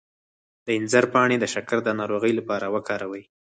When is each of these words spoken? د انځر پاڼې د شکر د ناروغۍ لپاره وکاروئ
د 0.65 0.67
انځر 0.77 1.05
پاڼې 1.13 1.37
د 1.39 1.45
شکر 1.53 1.77
د 1.83 1.89
ناروغۍ 1.99 2.33
لپاره 2.39 2.65
وکاروئ 2.75 3.23